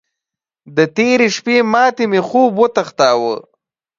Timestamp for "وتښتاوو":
2.61-3.35